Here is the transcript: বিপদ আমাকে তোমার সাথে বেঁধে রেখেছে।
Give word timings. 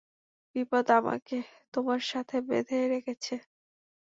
বিপদ 0.55 0.85
আমাকে 0.91 1.37
তোমার 1.73 2.01
সাথে 2.11 2.35
বেঁধে 2.47 2.79
রেখেছে। 2.93 3.35